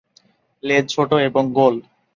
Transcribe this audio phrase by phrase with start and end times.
[0.63, 1.75] লেজ ছোট এবং গোল।